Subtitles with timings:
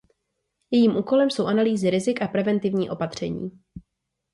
[0.71, 3.51] Jejím úkolem jsou analýzy rizik a preventivní opatření.